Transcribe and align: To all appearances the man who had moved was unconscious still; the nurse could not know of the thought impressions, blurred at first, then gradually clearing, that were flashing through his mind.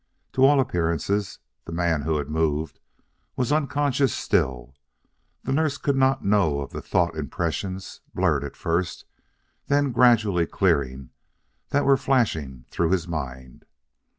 To 0.33 0.43
all 0.43 0.59
appearances 0.59 1.37
the 1.65 1.71
man 1.71 2.01
who 2.01 2.17
had 2.17 2.27
moved 2.27 2.79
was 3.35 3.51
unconscious 3.51 4.11
still; 4.11 4.73
the 5.43 5.51
nurse 5.53 5.77
could 5.77 5.95
not 5.95 6.25
know 6.25 6.59
of 6.61 6.71
the 6.71 6.81
thought 6.81 7.15
impressions, 7.15 8.01
blurred 8.15 8.43
at 8.43 8.55
first, 8.55 9.05
then 9.67 9.91
gradually 9.91 10.47
clearing, 10.47 11.11
that 11.69 11.85
were 11.85 11.97
flashing 11.97 12.65
through 12.71 12.89
his 12.89 13.07
mind. 13.07 13.63